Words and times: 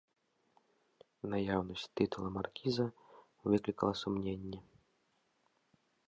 Наяўнасць 1.33 1.83
тытула 1.99 2.29
маркіза 2.37 2.85
выклікала 3.51 3.93
сумненні. 4.01 4.59